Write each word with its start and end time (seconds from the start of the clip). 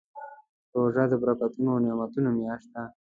روژه 0.75 1.03
د 1.09 1.13
برکتونو 1.21 1.69
او 1.73 1.79
نعمتونو 1.83 2.29
میاشت 2.37 2.67
ده. 2.73 2.83